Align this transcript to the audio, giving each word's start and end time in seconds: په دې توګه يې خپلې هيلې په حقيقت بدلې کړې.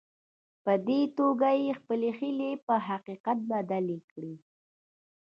په 0.63 0.73
دې 0.87 1.01
توګه 1.17 1.49
يې 1.63 1.71
خپلې 1.79 2.09
هيلې 2.19 2.51
په 2.67 2.75
حقيقت 2.87 3.37
بدلې 3.51 3.99
کړې. 4.11 4.33